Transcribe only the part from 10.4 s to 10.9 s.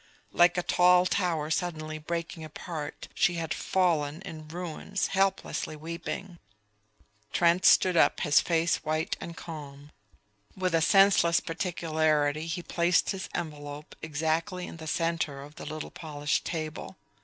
With a